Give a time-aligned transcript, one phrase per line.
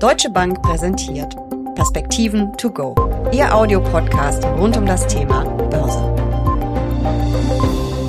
[0.00, 1.36] Deutsche Bank präsentiert
[1.74, 2.94] Perspektiven to go.
[3.34, 6.00] Ihr Audiopodcast rund um das Thema Börse.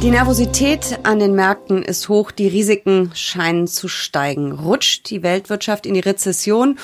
[0.01, 4.53] Die Nervosität an den Märkten ist hoch, die Risiken scheinen zu steigen.
[4.53, 6.79] Rutscht die Weltwirtschaft in die Rezession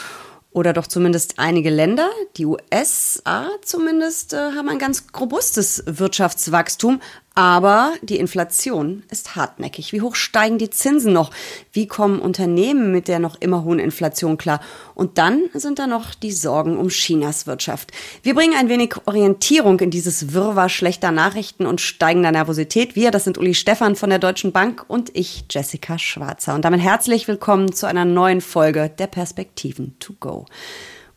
[0.52, 7.00] oder doch zumindest einige Länder, die USA zumindest, äh, haben ein ganz robustes Wirtschaftswachstum,
[7.38, 9.94] aber die Inflation ist hartnäckig.
[9.94, 11.30] Wie hoch steigen die Zinsen noch?
[11.72, 14.60] Wie kommen Unternehmen mit der noch immer hohen Inflation klar?
[14.96, 17.92] Und dann sind da noch die Sorgen um Chinas Wirtschaft.
[18.24, 22.96] Wir bringen ein wenig Orientierung in dieses Wirrwarr schlechter Nachrichten und steigender Nervosität.
[22.96, 26.56] Wir, das sind Uli Stefan von der Deutschen Bank und ich, Jessica Schwarzer.
[26.56, 30.48] Und damit herzlich willkommen zu einer neuen Folge der Perspektiven to go.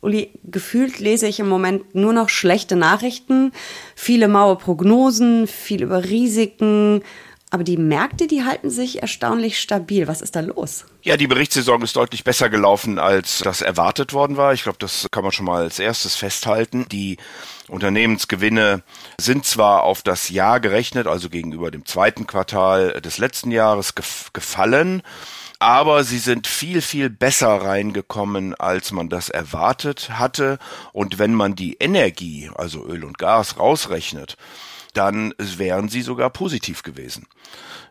[0.02, 3.52] Uli, gefühlt lese ich im Moment nur noch schlechte Nachrichten,
[3.95, 7.02] viele maue Prognosen, viel über Risiken.
[7.52, 10.06] Aber die Märkte, die halten sich erstaunlich stabil.
[10.06, 10.84] Was ist da los?
[11.02, 14.54] Ja, die Berichtssaison ist deutlich besser gelaufen, als das erwartet worden war.
[14.54, 16.87] Ich glaube, das kann man schon mal als erstes festhalten.
[16.92, 17.16] Die
[17.66, 18.85] Unternehmensgewinne
[19.20, 23.95] sind zwar auf das Jahr gerechnet, also gegenüber dem zweiten Quartal des letzten Jahres
[24.32, 25.02] gefallen
[25.61, 30.59] aber sie sind viel, viel besser reingekommen, als man das erwartet hatte.
[30.93, 34.38] Und wenn man die Energie, also Öl und Gas, rausrechnet,
[34.95, 37.27] dann wären sie sogar positiv gewesen.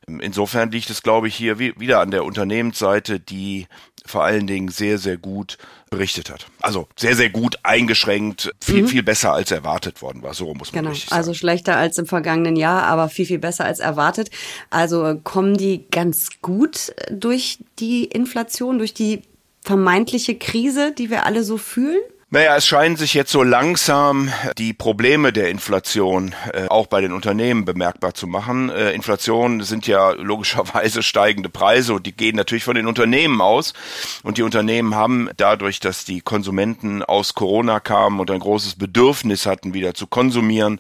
[0.08, 3.68] Insofern liegt es, glaube ich, hier wieder an der Unternehmensseite, die
[4.10, 5.58] vor allen Dingen sehr, sehr gut
[5.90, 6.48] berichtet hat.
[6.62, 8.88] Also sehr, sehr gut eingeschränkt, viel, mhm.
[8.88, 10.34] viel besser als erwartet worden war.
[10.34, 10.92] So muss man genau.
[10.92, 11.20] richtig sagen.
[11.20, 14.32] Also schlechter als im vergangenen Jahr, aber viel, viel besser als erwartet.
[14.72, 19.22] Also kommen die ganz gut durch die Inflation, durch die
[19.62, 22.02] vermeintliche Krise, die wir alle so fühlen?
[22.32, 27.12] Naja, es scheinen sich jetzt so langsam die Probleme der Inflation äh, auch bei den
[27.12, 28.70] Unternehmen bemerkbar zu machen.
[28.70, 33.74] Äh, Inflation sind ja logischerweise steigende Preise und die gehen natürlich von den Unternehmen aus.
[34.22, 39.48] Und die Unternehmen haben dadurch, dass die Konsumenten aus Corona kamen und ein großes Bedürfnis
[39.48, 40.80] hatten, wieder zu konsumieren,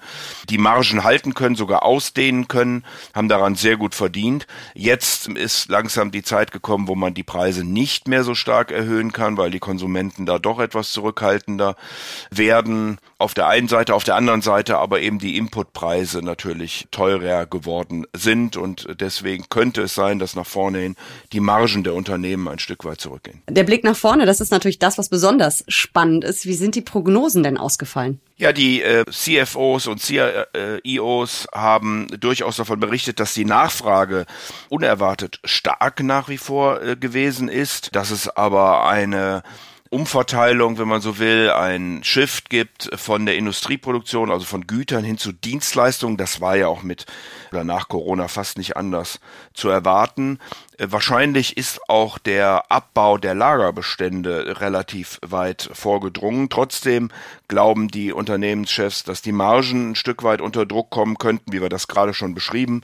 [0.51, 2.85] die Margen halten können, sogar ausdehnen können,
[3.15, 4.45] haben daran sehr gut verdient.
[4.75, 9.11] Jetzt ist langsam die Zeit gekommen, wo man die Preise nicht mehr so stark erhöhen
[9.13, 11.75] kann, weil die Konsumenten da doch etwas zurückhalten zurückhaltender
[12.31, 12.97] werden.
[13.17, 18.05] Auf der einen Seite, auf der anderen Seite aber eben die Inputpreise natürlich teurer geworden
[18.15, 20.95] sind und deswegen könnte es sein, dass nach vorne hin
[21.33, 23.41] die Margen der Unternehmen ein Stück weit zurückgehen.
[23.49, 26.45] Der Blick nach vorne, das ist natürlich das, was besonders spannend ist.
[26.45, 28.21] Wie sind die Prognosen denn ausgefallen?
[28.37, 34.25] Ja, die äh, CFOs und CIOs haben durchaus davon berichtet, dass die Nachfrage
[34.69, 39.43] unerwartet stark nach wie vor äh, gewesen ist, dass es aber eine
[39.91, 45.17] Umverteilung, wenn man so will, ein Shift gibt von der Industrieproduktion, also von Gütern hin
[45.17, 46.15] zu Dienstleistungen.
[46.15, 47.07] Das war ja auch mit
[47.51, 49.19] oder nach Corona fast nicht anders
[49.53, 50.37] zu erwarten.
[50.79, 56.49] Äh, wahrscheinlich ist auch der Abbau der Lagerbestände relativ weit vorgedrungen.
[56.49, 57.09] Trotzdem
[57.47, 61.69] glauben die Unternehmenschefs, dass die Margen ein Stück weit unter Druck kommen könnten, wie wir
[61.69, 62.81] das gerade schon beschrieben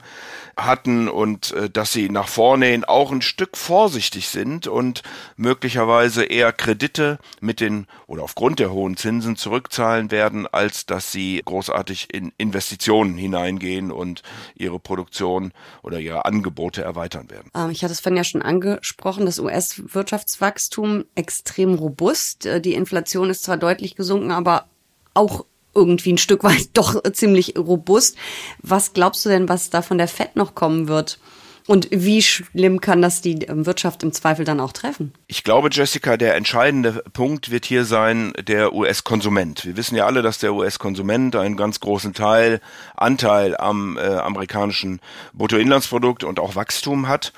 [0.56, 5.02] hatten, und äh, dass sie nach vorne hin auch ein Stück vorsichtig sind und
[5.36, 11.40] möglicherweise eher Kredite mit den oder aufgrund der hohen Zinsen zurückzahlen werden, als dass sie
[11.44, 14.22] großartig in Investitionen hineingehen und
[14.54, 15.52] ihre Produktion
[15.82, 17.50] oder ihre Angebote erweitern werden.
[17.54, 22.44] Ähm, hatte es vorhin ja schon angesprochen, das US-Wirtschaftswachstum extrem robust.
[22.44, 24.66] Äh, die Inflation ist zwar deutlich gesunken, aber
[25.14, 28.16] auch irgendwie ein Stück weit doch ziemlich robust.
[28.60, 31.18] Was glaubst du denn, was da von der Fed noch kommen wird?
[31.66, 35.12] Und wie schlimm kann das die ähm, Wirtschaft im Zweifel dann auch treffen?
[35.26, 39.64] Ich glaube, Jessica, der entscheidende Punkt wird hier sein der US-Konsument.
[39.64, 42.60] Wir wissen ja alle, dass der US-Konsument einen ganz großen Teil,
[42.96, 45.00] Anteil am äh, amerikanischen
[45.32, 47.32] Bruttoinlandsprodukt und auch Wachstum hat.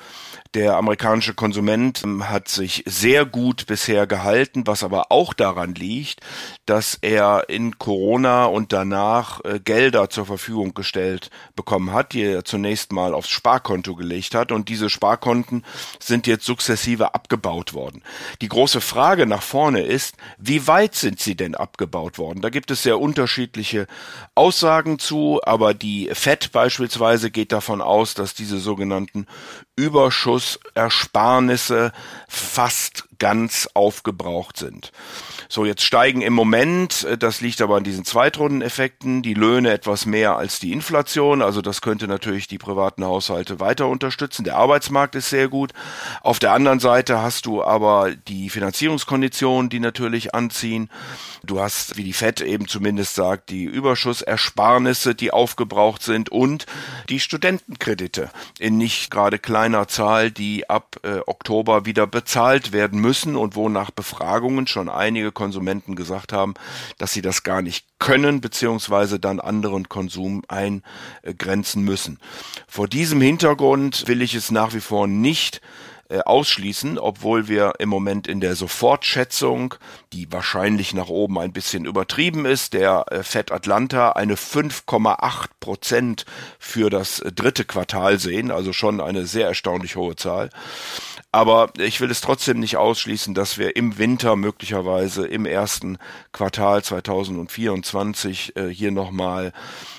[0.55, 6.21] Der amerikanische Konsument ähm, hat sich sehr gut bisher gehalten, was aber auch daran liegt,
[6.65, 12.45] dass er in Corona und danach äh, Gelder zur Verfügung gestellt bekommen hat, die er
[12.45, 15.63] zunächst mal aufs Sparkonto gelegt hat und diese Sparkonten
[15.99, 18.01] sind jetzt sukzessive abgebaut worden.
[18.41, 22.41] Die große Frage nach vorne ist, wie weit sind sie denn abgebaut worden?
[22.41, 23.85] Da gibt es sehr unterschiedliche
[24.33, 29.27] Aussagen zu, aber die FED beispielsweise geht davon aus, dass diese sogenannten
[30.39, 31.91] Überschussersparnisse
[32.27, 34.91] fast ganz aufgebraucht sind.
[35.49, 40.05] So, jetzt steigen im Moment, äh, das liegt aber an diesen Zweitrundeneffekten, die Löhne etwas
[40.05, 41.41] mehr als die Inflation.
[41.41, 44.45] Also das könnte natürlich die privaten Haushalte weiter unterstützen.
[44.45, 45.73] Der Arbeitsmarkt ist sehr gut.
[46.21, 50.89] Auf der anderen Seite hast du aber die Finanzierungskonditionen, die natürlich anziehen.
[51.43, 56.65] Du hast, wie die FED eben zumindest sagt, die Überschussersparnisse, die aufgebraucht sind und
[57.09, 58.29] die Studentenkredite
[58.59, 63.55] in nicht gerade kleiner Zahl, die ab äh, Oktober wieder bezahlt werden müssen müssen und
[63.55, 66.53] wo nach Befragungen schon einige Konsumenten gesagt haben,
[66.99, 72.19] dass sie das gar nicht können, beziehungsweise dann anderen Konsum eingrenzen müssen.
[72.67, 75.59] Vor diesem Hintergrund will ich es nach wie vor nicht
[76.11, 79.73] äh, ausschließen, obwohl wir im Moment in der Sofortschätzung,
[80.13, 86.25] die wahrscheinlich nach oben ein bisschen übertrieben ist, der äh, Fed Atlanta eine 5,8 Prozent
[86.59, 90.51] für das dritte Quartal sehen, also schon eine sehr erstaunlich hohe Zahl.
[91.31, 95.99] Aber ich will es trotzdem nicht ausschließen, dass wir im Winter möglicherweise im ersten
[96.31, 99.53] Quartal 2024 äh, hier nochmal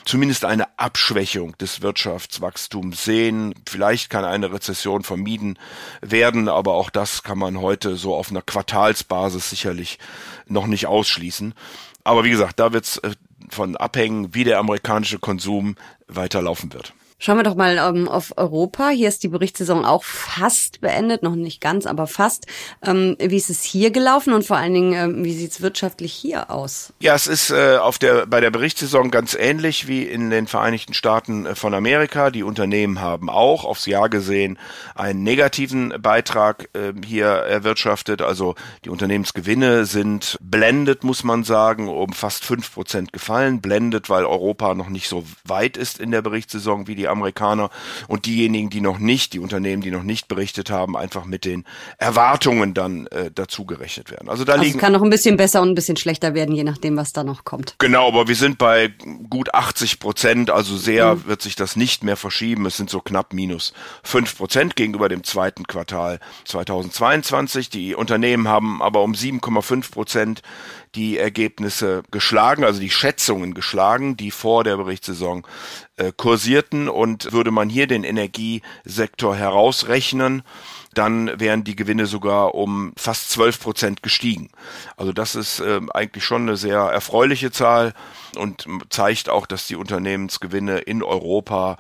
[0.05, 3.55] zumindest eine Abschwächung des Wirtschaftswachstums sehen.
[3.69, 5.57] Vielleicht kann eine Rezession vermieden
[6.01, 10.01] werden, aber auch das kann man heute so auf einer Quartalsbasis sicherlich
[10.47, 11.55] noch nicht ausschließen.
[12.03, 13.13] Aber wie gesagt, da wird es äh,
[13.51, 15.77] von abhängen, wie der amerikanische Konsum
[16.09, 16.93] weiterlaufen wird.
[17.23, 18.89] Schauen wir doch mal ähm, auf Europa.
[18.89, 22.47] Hier ist die Berichtssaison auch fast beendet, noch nicht ganz, aber fast.
[22.83, 26.15] Ähm, wie ist es hier gelaufen und vor allen Dingen, ähm, wie sieht es wirtschaftlich
[26.15, 26.95] hier aus?
[26.99, 30.95] Ja, es ist äh, auf der, bei der Berichtssaison ganz ähnlich wie in den Vereinigten
[30.95, 32.31] Staaten äh, von Amerika.
[32.31, 34.59] Die Unternehmen haben auch aufs Jahr gesehen
[34.95, 38.23] einen negativen Beitrag äh, hier erwirtschaftet.
[38.23, 38.55] Also
[38.87, 43.61] die Unternehmensgewinne sind blendet, muss man sagen, um fast fünf Prozent gefallen.
[43.61, 47.71] Blendet, weil Europa noch nicht so weit ist in der Berichtssaison wie die Amerikaner
[48.09, 51.65] und diejenigen, die noch nicht, die Unternehmen, die noch nicht berichtet haben, einfach mit den
[51.99, 54.29] Erwartungen dann äh, dazu gerechnet werden.
[54.29, 54.77] Also da also liegen.
[54.77, 57.25] Es kann noch ein bisschen besser und ein bisschen schlechter werden, je nachdem, was da
[57.25, 57.75] noch kommt.
[57.79, 58.93] Genau, aber wir sind bei
[59.29, 61.27] gut 80 Prozent, also sehr mhm.
[61.27, 62.67] wird sich das nicht mehr verschieben.
[62.67, 63.73] Es sind so knapp minus
[64.03, 67.71] fünf Prozent gegenüber dem zweiten Quartal 2022.
[67.71, 70.43] Die Unternehmen haben aber um 7,5 Prozent
[70.95, 75.47] die Ergebnisse geschlagen, also die Schätzungen geschlagen, die vor der Berichtssaison
[75.97, 76.89] äh, kursierten.
[76.89, 80.43] Und würde man hier den Energiesektor herausrechnen,
[80.95, 84.51] dann wären die Gewinne sogar um fast 12 Prozent gestiegen.
[84.97, 87.95] Also das ist äh, eigentlich schon eine sehr erfreuliche Zahl
[88.37, 91.79] und zeigt auch, dass die Unternehmensgewinne in Europa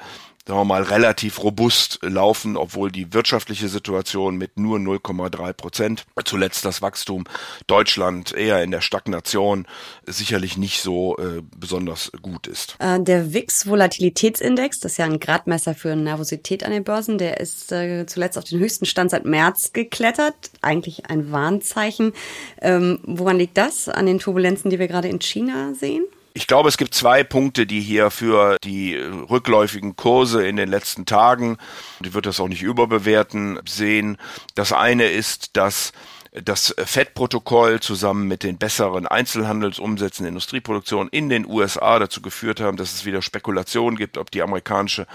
[0.50, 6.64] sagen wir mal, relativ robust laufen, obwohl die wirtschaftliche Situation mit nur 0,3 Prozent, zuletzt
[6.64, 7.22] das Wachstum
[7.68, 9.64] Deutschland eher in der Stagnation,
[10.06, 12.74] sicherlich nicht so äh, besonders gut ist.
[12.80, 17.70] Äh, der WIX-Volatilitätsindex, das ist ja ein Gradmesser für Nervosität an den Börsen, der ist
[17.70, 20.34] äh, zuletzt auf den höchsten Stand seit März geklettert.
[20.62, 22.12] Eigentlich ein Warnzeichen.
[22.60, 23.88] Ähm, woran liegt das?
[23.88, 26.06] An den Turbulenzen, die wir gerade in China sehen?
[26.40, 31.04] Ich glaube, es gibt zwei Punkte, die hier für die rückläufigen Kurse in den letzten
[31.04, 31.58] Tagen,
[32.02, 34.16] ich würde das auch nicht überbewerten, sehen.
[34.54, 35.92] Das eine ist, dass
[36.32, 42.78] das FED-Protokoll zusammen mit den besseren Einzelhandelsumsätzen der Industrieproduktion in den USA dazu geführt haben,
[42.78, 45.06] dass es wieder Spekulationen gibt, ob die amerikanische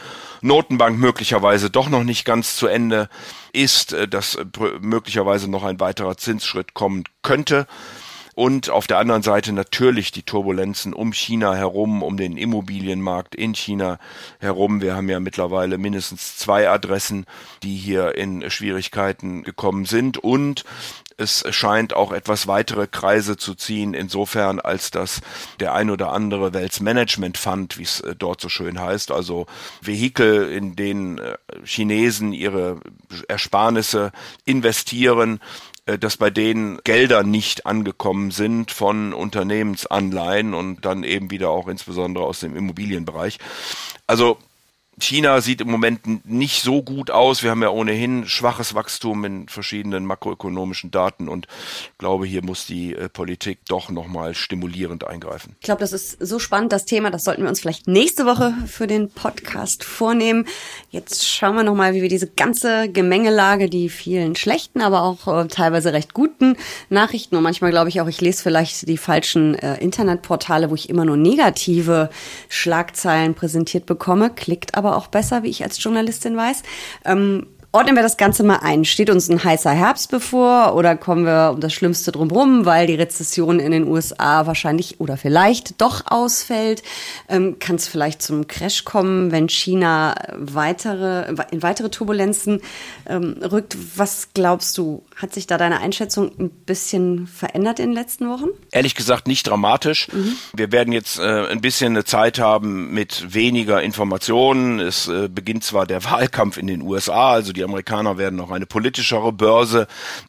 [0.41, 3.09] Notenbank möglicherweise doch noch nicht ganz zu Ende
[3.51, 4.37] ist, dass
[4.79, 7.65] möglicherweise noch ein weiterer Zinsschritt kommen könnte
[8.35, 13.55] und auf der anderen Seite natürlich die Turbulenzen um China herum, um den Immobilienmarkt in
[13.55, 13.97] China
[14.39, 14.81] herum.
[14.81, 17.25] Wir haben ja mittlerweile mindestens zwei Adressen,
[17.63, 20.65] die hier in Schwierigkeiten gekommen sind und
[21.17, 25.21] es scheint auch etwas weitere Kreise zu ziehen, insofern als dass
[25.61, 29.45] der ein oder andere Wealth Management Fund, wie es äh, dort so schön heißt, also
[29.81, 32.79] Vehikel, in denen äh, Chinesen ihre
[33.29, 34.11] Ersparnisse
[34.43, 35.39] investieren,
[35.85, 42.25] dass bei denen Gelder nicht angekommen sind von Unternehmensanleihen und dann eben wieder auch insbesondere
[42.25, 43.37] aus dem Immobilienbereich.
[44.07, 44.37] Also
[44.99, 47.43] China sieht im Moment nicht so gut aus.
[47.43, 51.47] Wir haben ja ohnehin schwaches Wachstum in verschiedenen makroökonomischen Daten und
[51.97, 55.55] glaube, hier muss die äh, Politik doch nochmal stimulierend eingreifen.
[55.59, 57.11] Ich glaube, das ist so spannend, das Thema.
[57.11, 60.45] Das sollten wir uns vielleicht nächste Woche für den Podcast vornehmen.
[60.91, 65.47] Jetzt schauen wir nochmal, wie wir diese ganze Gemengelage, die vielen schlechten, aber auch äh,
[65.47, 66.55] teilweise recht guten
[66.89, 70.89] Nachrichten und manchmal glaube ich auch, ich lese vielleicht die falschen äh, Internetportale, wo ich
[70.89, 72.09] immer nur negative
[72.49, 74.29] Schlagzeilen präsentiert bekomme.
[74.29, 76.63] Klickt aber aber auch besser, wie ich als Journalistin weiß.
[77.05, 78.85] Ähm, Ordnen wir das Ganze mal ein.
[78.85, 82.95] Steht uns ein heißer Herbst bevor oder kommen wir um das Schlimmste drumherum, weil die
[82.95, 86.83] Rezession in den USA wahrscheinlich oder vielleicht doch ausfällt?
[87.27, 92.61] Ähm, Kann es vielleicht zum Crash kommen, wenn China weitere, in weitere Turbulenzen
[93.09, 93.75] ähm, rückt?
[93.97, 95.03] Was glaubst du?
[95.17, 98.47] Hat sich da deine Einschätzung ein bisschen verändert in den letzten Wochen?
[98.71, 100.07] Ehrlich gesagt nicht dramatisch.
[100.13, 100.37] Mhm.
[100.53, 104.79] Wir werden jetzt äh, ein bisschen eine Zeit haben mit weniger Informationen.
[104.79, 108.65] Es äh, beginnt zwar der Wahlkampf in den USA, also die Amerikaner werden noch eine
[108.65, 109.87] politischere Börse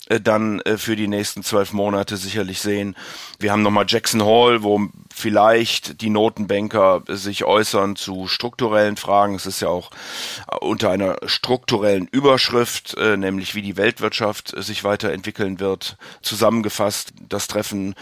[0.09, 2.97] äh, dann äh, für die nächsten zwölf Monate sicherlich sehen.
[3.39, 9.35] Wir haben nochmal Jackson Hall, wo vielleicht die Notenbanker sich äußern zu strukturellen Fragen.
[9.35, 9.91] Es ist ja auch
[10.61, 17.13] unter einer strukturellen Überschrift, äh, nämlich wie die Weltwirtschaft sich weiterentwickeln wird, zusammengefasst.
[17.29, 17.95] Das Treffen,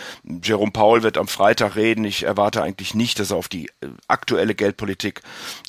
[0.43, 2.05] Jerome Paul wird am Freitag reden.
[2.05, 5.23] Ich erwarte eigentlich nicht, dass er auf die äh, aktuelle Geldpolitik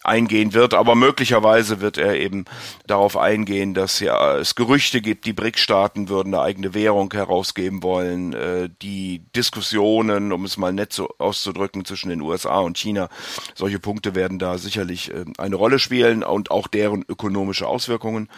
[0.03, 2.45] eingehen wird, aber möglicherweise wird er eben
[2.87, 8.33] darauf eingehen, dass ja es Gerüchte gibt, die BRIC-Staaten würden eine eigene Währung herausgeben wollen,
[8.33, 13.09] äh, die Diskussionen, um es mal nett so auszudrücken, zwischen den USA und China,
[13.53, 18.29] solche Punkte werden da sicherlich äh, eine Rolle spielen und auch deren ökonomische Auswirkungen.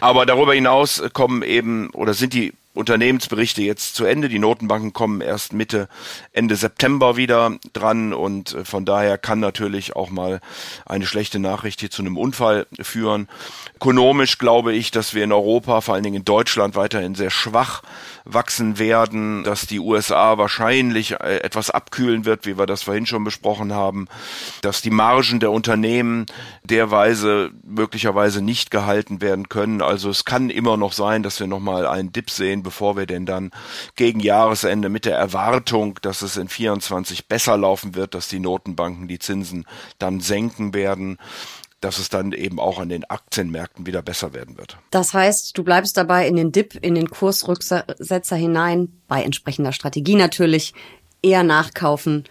[0.00, 4.28] Aber darüber hinaus kommen eben oder sind die Unternehmensberichte jetzt zu Ende.
[4.28, 5.88] Die Notenbanken kommen erst Mitte,
[6.32, 10.40] Ende September wieder dran und äh, von daher kann natürlich auch mal
[10.86, 13.28] eine schlechte Nachricht hier zu einem Unfall führen.
[13.76, 17.82] Ökonomisch glaube ich, dass wir in Europa, vor allen Dingen in Deutschland, weiterhin sehr schwach
[18.24, 23.24] wachsen werden, dass die USA wahrscheinlich äh, etwas abkühlen wird, wie wir das vorhin schon
[23.24, 24.06] besprochen haben,
[24.62, 26.26] dass die Margen der Unternehmen
[26.62, 29.82] derweise möglicherweise nicht gehalten werden können.
[29.82, 33.26] Also es kann immer noch sein, dass wir nochmal einen Dip sehen, bevor wir denn
[33.26, 33.50] dann
[33.96, 39.08] gegen Jahresende mit der Erwartung, dass es in 24 besser laufen wird, dass die Notenbanken
[39.08, 39.66] die Zinsen
[39.98, 41.18] dann senken werden
[41.80, 44.76] dass es dann eben auch an den Aktienmärkten wieder besser werden wird.
[44.90, 50.14] Das heißt, du bleibst dabei in den Dip, in den Kursrücksetzer hinein, bei entsprechender Strategie
[50.14, 50.74] natürlich,
[51.22, 52.24] eher nachkaufen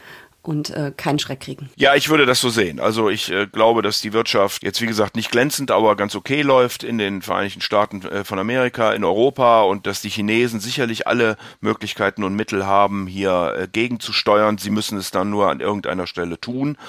[0.49, 1.69] und äh, keinen Schreck kriegen.
[1.75, 2.79] Ja, ich würde das so sehen.
[2.79, 6.41] Also ich äh, glaube, dass die Wirtschaft jetzt wie gesagt nicht glänzend, aber ganz okay
[6.41, 11.05] läuft in den Vereinigten Staaten äh, von Amerika, in Europa und dass die Chinesen sicherlich
[11.05, 14.57] alle Möglichkeiten und Mittel haben, hier äh, gegenzusteuern.
[14.57, 16.79] Sie müssen es dann nur an irgendeiner Stelle tun.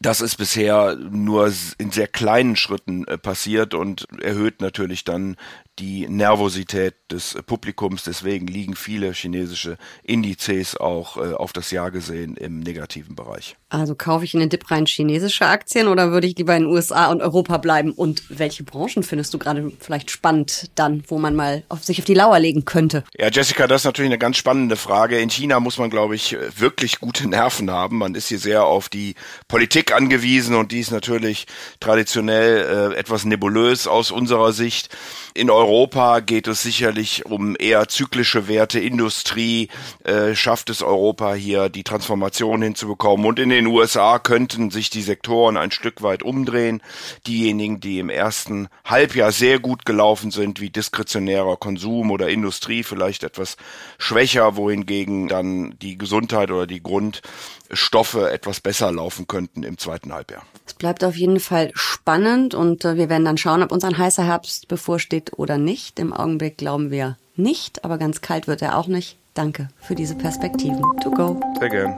[0.00, 5.36] Das ist bisher nur in sehr kleinen Schritten äh, passiert und erhöht natürlich dann
[5.78, 8.04] die Nervosität des Publikums.
[8.04, 13.56] Deswegen liegen viele chinesische Indizes auch äh, auf das Jahr gesehen im negativen Bereich.
[13.68, 16.72] Also kaufe ich in den Dip rein chinesische Aktien oder würde ich lieber in den
[16.72, 17.92] USA und Europa bleiben?
[17.92, 22.04] Und welche Branchen findest du gerade vielleicht spannend dann, wo man mal auf sich auf
[22.04, 23.04] die Lauer legen könnte?
[23.18, 25.18] Ja, Jessica, das ist natürlich eine ganz spannende Frage.
[25.18, 27.98] In China muss man, glaube ich, wirklich gute Nerven haben.
[27.98, 29.14] Man ist hier sehr auf die
[29.48, 31.46] Politik angewiesen und die ist natürlich
[31.80, 34.94] traditionell äh, etwas nebulös aus unserer Sicht.
[35.36, 38.78] In Europa geht es sicherlich um eher zyklische Werte.
[38.78, 39.68] Industrie
[40.04, 43.26] äh, schafft es Europa hier, die Transformation hinzubekommen.
[43.26, 46.80] Und in den USA könnten sich die Sektoren ein Stück weit umdrehen.
[47.26, 53.24] Diejenigen, die im ersten Halbjahr sehr gut gelaufen sind, wie diskretionärer Konsum oder Industrie, vielleicht
[53.24, 53.56] etwas
[53.98, 60.44] schwächer, wohingegen dann die Gesundheit oder die Grundstoffe etwas besser laufen könnten im zweiten Halbjahr.
[60.66, 63.98] Es bleibt auf jeden Fall spannend und äh, wir werden dann schauen, ob uns ein
[63.98, 65.98] heißer Herbst bevorsteht geht oder nicht.
[65.98, 69.18] Im Augenblick glauben wir nicht, aber ganz kalt wird er auch nicht.
[69.34, 70.82] Danke für diese Perspektiven.
[71.02, 71.40] To go.
[71.58, 71.94] Sehr gern.